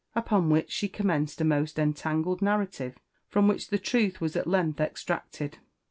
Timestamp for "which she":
0.49-0.89